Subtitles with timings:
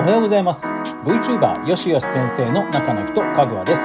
[0.00, 0.72] おはようございます。
[1.04, 3.82] VTuber よしよし先生の中の人かぐわです。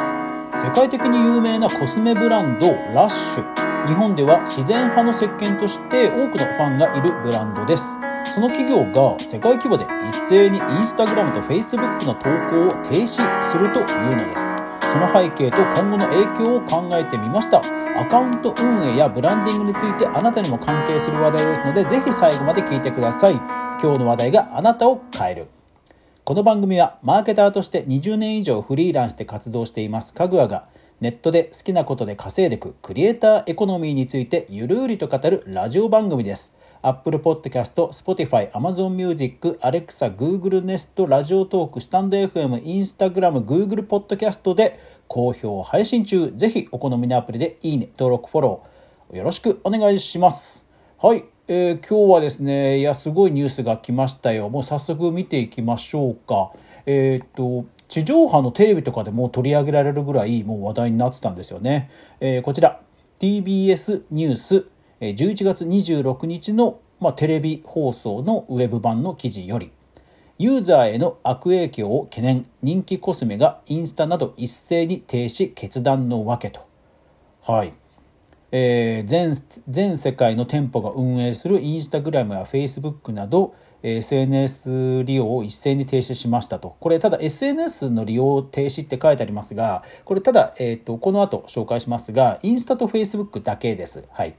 [0.55, 3.85] 世界的に有名なコスメブランドラッシュ。
[3.85, 7.97] 日本では自然派の石鹸として多くのファンがいるブランドです。
[8.23, 14.55] その企業が世界規模で一斉にインスタグラムとフェイスブックの投稿を停止するというのです。
[14.89, 17.59] その背景と今後の影響を考えてみました。
[17.99, 23.33] アカウント運営やブランディングについてあなたにも関係する話題ですのでぜひ最後まで聞いてください。
[23.33, 25.47] 今日の話題があなたを変える。
[26.25, 30.67] この番組はマーケターとして20年以上フリーランスで活動していますかぐわが
[30.99, 36.57] ネットで好きなことで稼いでいくクリエイターエコノミーについてゆるりと語るラジオ番組です。
[36.81, 46.31] Apple Podcast、Spotify、Amazon Music、Alexa、Google Nest、ラジオトーク、スタンド FM、Instagram、Google Podcast で好評配信中。
[46.35, 50.67] ぜひお好みのアプリでいいね、登録、フォローよろしくお願いします。
[50.99, 51.34] はい。
[51.47, 54.49] えー、今日はですねいやすごいニュースが来ましたよ。
[54.49, 56.51] もう早速見ていきましょうか。
[56.87, 62.81] えっ、と地上波のテレビとかでも取り上げられるぐらいもう話題になってたんですよね、えー、こちら
[63.19, 64.65] TBS ニュース
[64.99, 69.71] 11月26日の、まあ、テレビ放送のウェブ版の記事より。
[70.37, 72.45] ユーザーへの悪影響を懸念。
[72.61, 76.61] 人気コスメがインスタなど一斉に停止決断のわけと。
[77.41, 77.73] はい。
[78.57, 79.33] えー、全
[79.67, 83.53] 全世界の店舗が運営するインスタグラムやフェイスブックなど
[83.83, 94.05] SNS 利用を一斉に停止しましたとこれただ SNS の利用停止って書いてありますがこれただ、えーと、この後紹介しますがインスタとフェイスブックだけです。
[94.09, 94.35] はい、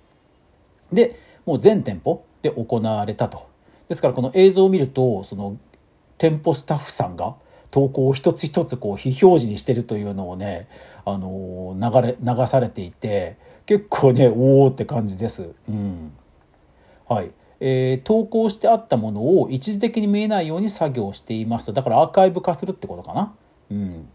[0.90, 3.50] でもう全店舗で行われたと。
[3.90, 5.58] ですからこの映像を見るとその
[6.16, 7.34] 店舗スタッフさんが
[7.70, 10.68] 投稿を一つ一つこう非表示にしてるというのをね、
[11.04, 15.50] あの流れ流されていて結構ねおおって感じです。
[15.68, 16.12] うん
[17.08, 23.34] はいえー、投稿してあったものを一時的に見えないように作業していますだからアーカイブ化するってことかな。
[23.70, 24.08] うん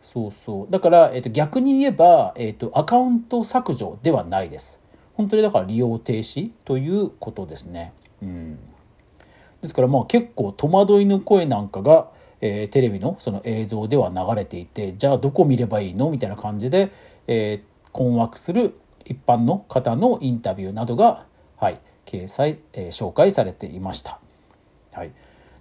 [0.00, 4.80] そうそうだから、えー、と逆に言えば、えーと、アカウント削除ではないです。
[5.14, 7.92] 本当にだから利用停止ということですね。
[8.20, 8.58] うん、
[9.60, 12.08] ですからまあ結構戸惑いの声なんかが、
[12.40, 16.10] えー、テレビのその映像では流れていてじゃあどこ見ればいいの？
[16.10, 16.90] みたいな感じで、
[17.28, 21.26] えー、困惑する一般の方のインタビューなどが、
[21.56, 24.18] はい、掲載、えー、紹介されていました。
[24.92, 25.12] はい、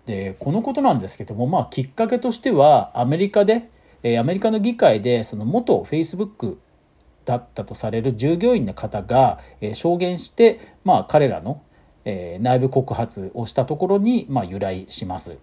[0.05, 3.69] でこのことなんですけども、まあ、きっかけとしてはアメリカで、
[4.03, 6.59] えー、アメリカの議会でその元フェイスブック
[7.25, 11.61] だったとされる従業員の方が、えー、証言して、まあ、彼らの、
[12.03, 15.37] えー、内部告発をしたところに、まあ、由来します。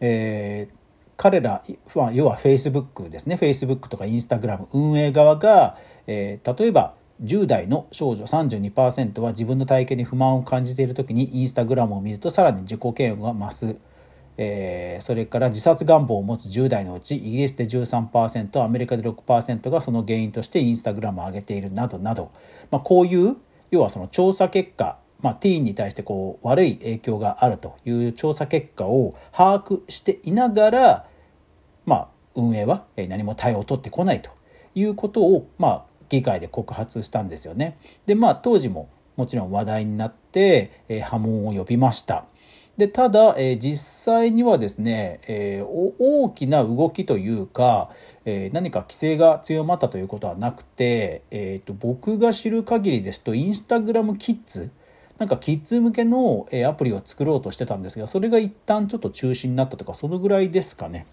[0.00, 0.74] えー、
[1.22, 1.62] 彼ら、
[2.14, 3.36] 要は Facebook ですね。
[3.38, 5.76] Facebook とか Instagram 運営側が、
[6.06, 13.76] えー、例えば10代の少女32%は自分の体型に不満を感じている時にインスタグラムを見るとさらに自己嫌悪が増す、
[14.38, 22.32] えー、それから自殺願望を持つ10代のうちイギリスで13%アメリカで6%がその原因としてインスタグラムを上げているなどなど、
[22.70, 23.36] まあ、こういう
[23.70, 31.06] 要はその調査結果まあ、ティーンに対してこう悪い影響があるという調査結果を把握していながら
[31.86, 34.30] まあ、運営は何も対応を取ってこないと
[34.74, 37.78] いうことを、まあ、議会で告発したんですよね。
[38.06, 42.24] でまあ当時ももちろん話題になって、えー、波紋を呼びました。
[42.76, 47.90] でただ、えー、実際にはですね、えー、大きな動きというか、
[48.24, 54.70] えー、何か規制が強まったということはなくて、えーと、僕が知る限りですとインスタグラムキッズ
[55.18, 61.06] なんかキッズ向けのアプリを作ろうとしてたんですがそれが一旦ちょっと中止になったとかそのぐらいですかね。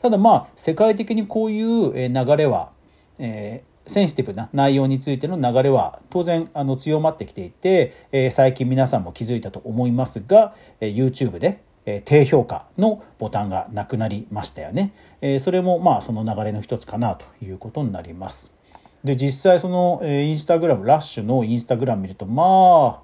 [0.00, 2.72] ただまあ世界的にこういう流れは、
[3.18, 18.54] えー、センシティブな内容についての流れは当然あの強まってきていて、えー、最近皆さんも気づいたと思いますが、えー、YouTube で、え、低評価のボタンがなくなりましたよね、えー、それもまあその流れの一つかなということになります。
[19.04, 23.00] で実際その、え、インスタグラムラッシュのインスタグラム見るとまあ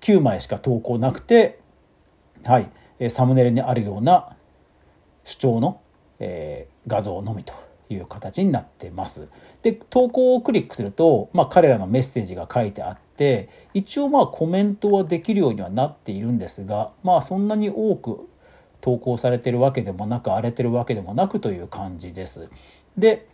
[0.00, 1.60] 9枚しか投稿なくて
[2.44, 4.36] はいサムネイルにあるような
[5.24, 5.80] 主張の
[6.20, 7.52] えー、画像のみと
[7.90, 9.28] いう形になってます。
[9.62, 18.28] で投稿をクリックすると、まあ、彼らのメッセージが書いてあって一応まあコメントはできるようにはなっているんですがまあそんなに多く
[18.80, 22.50] 投稿されてるわけでもなく荒れてるわけでもなくという感じです。
[22.96, 23.26] で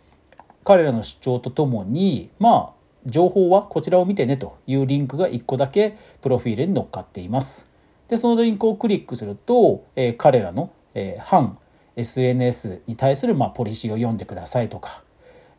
[0.63, 7.69] 彼らの主張とともにまあ情報はこちらを見てねというリンクが1個だけプロフィールに載っかっています。
[8.07, 11.57] でそのリンクをクリックすると、えー、彼らの、えー、反
[11.95, 15.03] SNS に対するまあポリシーを読んでくださいとか、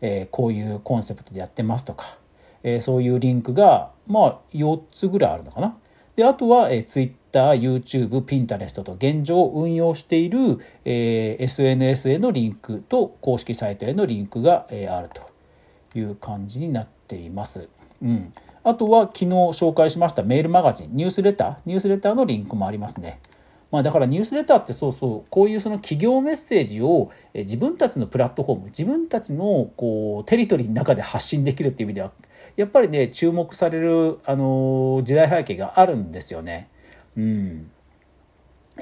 [0.01, 2.19] えー、こういうコンセプトでやってますとか、
[2.63, 5.77] えー、そういうリンクがまあ4つぐらいあるのかな。
[6.17, 10.39] であとは、えー、Twitter、YouTube、Pinterest と現状運用している、
[10.85, 17.69] えー、SNS へのリンクと公式サイトへのリンクが、えー、あるという感じになっています。
[18.03, 23.21] うん、あとは昨日紹介しましたメールマガジンニュースレターニュースレターのリンクもありますね。
[23.71, 32.13] まあ、だからニュースレターってそうそうこういうその企業メッセージを自分たちのプラットフォーム自分たちのこうテリトリーの中で発信できるっていう意味では
[32.57, 36.69] やっぱりね注目されるあの時代背景があるんですよね。
[37.17, 37.71] うん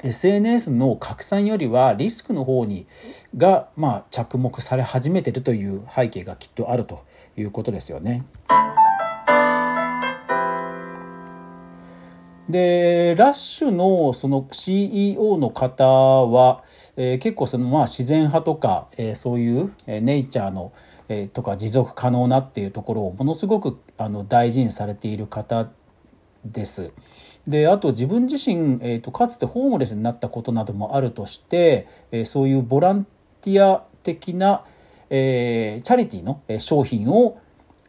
[0.03, 2.85] SNS の拡散よりはリスクの方に
[3.37, 7.05] が、まあ、着目され始めてるという背景がきっとあると
[7.37, 8.25] いうことですよね。
[12.49, 16.63] でラッシュのその CEO の方は、
[16.95, 20.71] えー、結構そのまあ自然派とか、えー、そういう、え、ネイチャーの、
[21.09, 25.69] えー、とか持続可能なっていうところをものすごくあの大事にされている方
[26.45, 26.91] です。
[27.47, 33.05] であと自分自身、えーと、かつてホームレスになったことなどもあるとして、えー、そういうボラン
[33.41, 34.63] ティア的な、
[35.09, 37.39] えー、チャリティーの商品を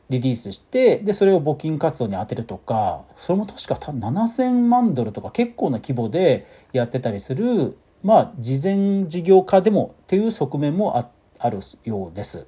[0.08, 12.46] リリースしてでそれを募金活動に充てるとかそれも確か7,000万ドルとか結構な規模でやってたりするまあ事前事業化でもっていう側面もああるようです。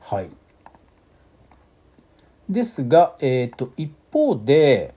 [0.00, 0.30] はい、
[2.48, 4.94] ですが、えーと、一方で、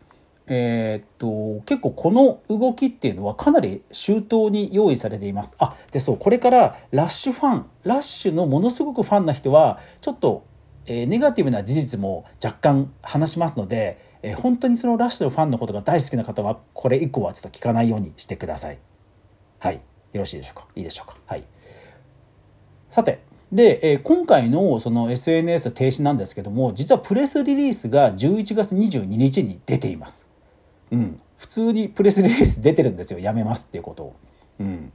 [0.48, 5.56] えーと、と結構この動きっていうのはかなり周到に用意されています。
[5.60, 10.46] あでそうこれからラッシュファンラッシュのものすごくファンな人はちょっと
[10.86, 18.80] えー、ネガティブな事実も若干話しますので、えー、本当にそのラッシュのファンのことが大好きな方はこれ以降はちょっと聞かないようにしてください。
[19.60, 19.76] はい。
[19.76, 19.82] よ
[20.16, 20.68] ろしいでしょうか？
[20.76, 21.18] いいでしょうか？
[21.26, 21.44] はい。
[22.90, 23.20] さて、
[23.52, 30.28] で、えー、今回のその SNS 停止なんですけども、実はプレスリリースが11月22日に出ています。
[30.92, 31.20] うん。
[31.38, 33.20] 普通にプレスリリース出てるんですよ。
[33.20, 34.16] やめますっていうことを。
[34.60, 34.94] うん。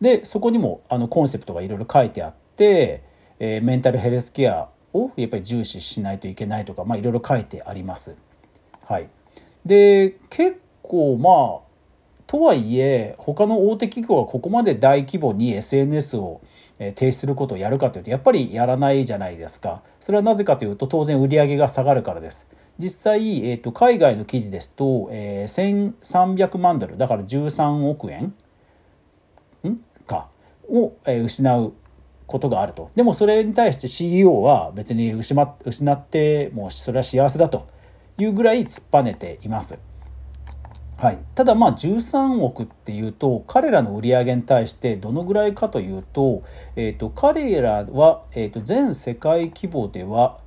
[0.00, 3.02] で、そこにもあのコンセプトがいろいろ書いてあって、
[3.38, 8.16] えー、メンタルヘルスケアをやっぱり重視しないといけないとか、まあ、いろいろ書いてあります。
[8.84, 9.08] はい、
[9.64, 11.68] で結構まあ
[12.26, 16.42] とはいえ他の大手企業がここまで大規模に SNS を
[16.78, 19.82] 停止することをやるかというとやっぱりやらないじゃないですか。
[19.98, 22.46] それはなぜかというと当然売上が下がるからです。
[22.78, 28.34] 実際、えーと、海外の記事ですと、えー、1300万ドルだから13億円
[29.64, 29.80] ん？
[30.06, 30.28] か
[30.68, 31.72] を、えー、失う
[32.28, 32.90] ことがあると。
[32.94, 37.66] でもそれに対して CEO は別に失ってもうそれは幸せだと
[38.18, 39.78] いうぐらい突っぱねています。
[40.98, 46.42] はい、ただまあ13億っていうと彼らの売り上げに対してどのぐらいかというと,、
[46.74, 50.38] えーと、彼らは、えーと、全世界規模では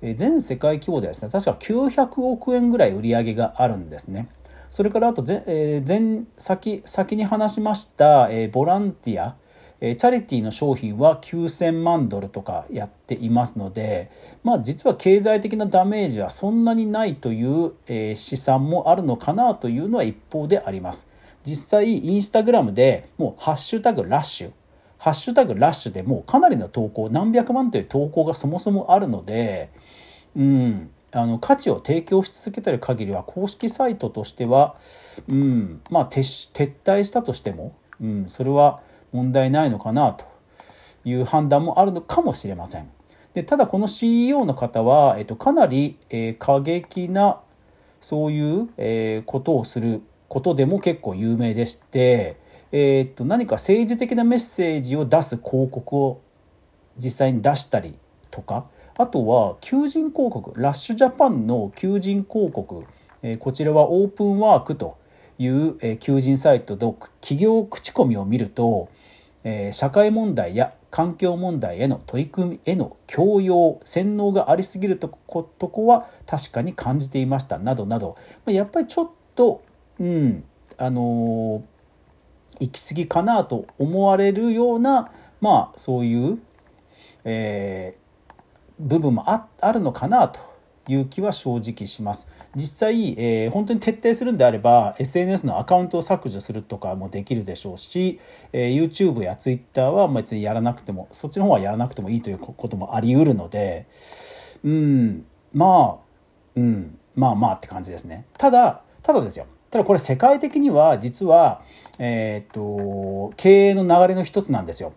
[0.00, 4.28] 全世界規模ではですね確か900億円ぐらい売り上げがあるんですね。
[4.70, 9.36] それからあと前,、えー、前先先に話しました、えー、ボランティア
[9.80, 14.10] えチャリティーの商品は9000万ドルとかやっていますので、
[14.42, 21.08] まあ、実は経済的なダメージはそんなにないという、え試算もあるのかなというのは一方であります。
[21.44, 24.50] 実際インスタグラムでもう「ハッシュタグラッシュ」
[24.98, 29.70] 「ハッシュタグラッシュ」でもうかなりの投稿何百万という投稿がそもそもあるので、
[30.36, 34.76] うん、あの価値を提供し続けてる限りは公式サイトとしては、
[35.28, 35.80] うん。
[35.90, 38.82] まあ、撤退したとしても、うん、それは
[39.12, 40.26] 問題ないのかなと
[41.04, 42.90] いう判断もあるのかもしれません。
[43.34, 47.40] でただこの CEO の方は、えっと、かなり、えー、過激な
[48.00, 52.36] そういう、えー、ことをすることでも結構有名でして、
[52.72, 56.20] えー、っと何か政治的なメッセージを出す広告を
[56.96, 57.94] 実際に出したり
[58.30, 62.84] とかあとは求人広告ラッシュジャパンの求人広告、
[63.22, 64.98] えー、こちらはオープンワークと
[65.38, 68.88] いう求人サイトの企業口コミを見ると
[69.72, 77.58] 社会問題や環境問題への取り組みへの強要洗脳がありすぎるとことこは確かに感じていました。
[77.58, 78.16] などなど。
[78.46, 79.62] やっぱりちょっと
[80.00, 80.44] うん
[80.76, 81.62] あの
[82.60, 86.38] 行き過ぎかなと思われるようなまあそういう、
[87.24, 88.42] えー、
[88.78, 90.40] 部分もああるのかなと
[90.88, 92.28] いう気は正直します。
[92.54, 98.18] 実際、えー、本当に徹底するんであれば SNS のアカウントを削除するとかもできるでしょうし、
[98.52, 103.86] えー、YouTube や Twitter は別にやらなくてもそっちの方はやらなくてもいいということもあり得るので
[104.64, 106.04] うんまあ
[106.56, 108.26] うんまあまあって感じですね。
[108.38, 111.62] ただただですよただこれ世界的には実は、
[111.98, 114.94] えー、っと経営の流れの一つなんですよ。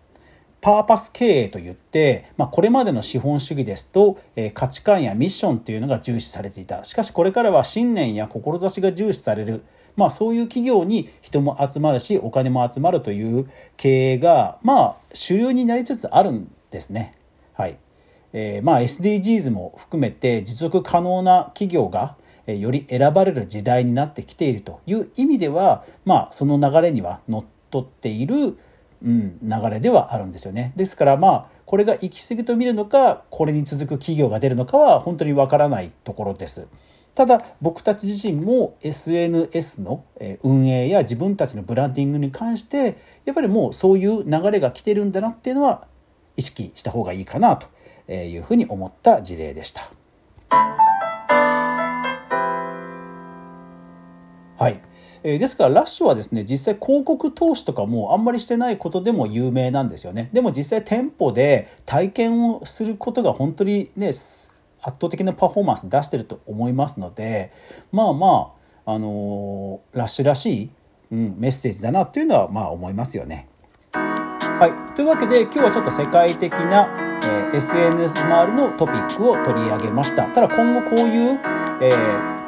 [0.62, 9.64] パーパス経営といって、まあ、これまでの資本主義ですと、えー、価値観やミッションというのが重視されていたしかしこれからは信念や志が重視される
[9.96, 17.14] まあそういう企業に人も集まるしお金も集まるという経営がまあ主流になりつつあるんですね。
[17.52, 17.76] はい。
[18.32, 22.16] えー、まあ SDGs も含めて持続可能な企業が
[22.46, 28.56] より選ばれる時代になってきているという意味ではまあその流れにはのっとっている、
[29.04, 30.72] うん、流れではあるんですよね。
[30.76, 36.68] ですからまあこれが行き過ぎと見るのかこれに続く企業が出るのかは本当にわからないところです。
[37.14, 40.04] ただ僕たち自身も SNS の
[40.42, 45.86] 運営や自分たちのブランディングに関してやっぱりもうそういう流れが来てるんだなっていうのは
[46.36, 47.68] 意識した方がいいかなと
[48.12, 49.82] いうふうに思った事例でした。
[54.58, 54.80] はい。
[55.24, 67.52] え、ですからラッシュはですね実際広告投資とかもあんまりしてないことでも有名なんですよねでも実際店舗で体験をすることが本当にね圧倒的なパフォーマンス出してると思いますので
[67.92, 68.52] まあま
[68.84, 70.70] あ、あのー、ラッシュらしい、
[71.12, 73.48] うん、メッセージだなというのはまあ思いますよね。
[73.92, 76.88] はい、というわけで今日はちょっと世界的な、
[77.24, 80.28] えー、SNS 周りのトピックを取り上げました。
[80.28, 81.40] ただ今後こういう、
[81.80, 82.41] えー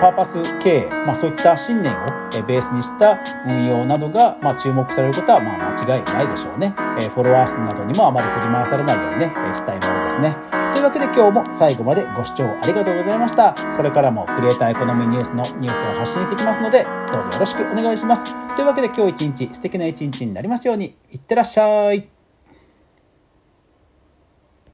[0.00, 2.06] パーパス経営、まあ、そういった信念を
[2.46, 6.74] ベースにした運用などが、まあ、注目されることはまあ間違いないでしょうね。
[7.00, 10.36] えフォロワー数などにもあまり振り回されないようにね、えしたいものですね。
[10.72, 13.54] というわけで今日も最後までご視聴ありがとうございました。
[13.76, 18.36] これからもクリエイターエコノミーニュースのニュースを発信していきますので、どうぞよろしくお願いします。
[18.54, 22.17] というわけで今日一日素敵な一日になりますように、いってらっしゃい。